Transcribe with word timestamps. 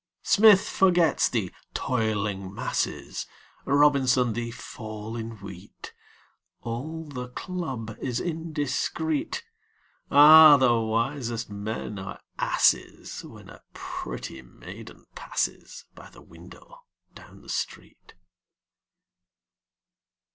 Smith 0.23 0.67
forgets 0.67 1.29
the 1.29 1.53
"toiling 1.75 2.51
masses," 2.51 3.27
Robinson, 3.65 4.33
the 4.33 4.49
fall 4.49 5.15
in 5.15 5.37
wheat; 5.37 5.93
All 6.61 7.03
the 7.05 7.27
club 7.29 7.95
is 8.01 8.19
indiscret. 8.19 9.43
Ah, 10.09 10.57
the 10.57 10.73
wisest 10.81 11.51
men 11.51 11.99
are 11.99 12.19
asses 12.39 13.23
When 13.23 13.47
a 13.47 13.61
pretty 13.75 14.41
maiden 14.41 15.05
passes 15.13 15.85
By 15.93 16.09
the 16.09 16.23
window 16.23 16.81
down 17.13 17.43
the 17.43 17.47
street! 17.49 18.15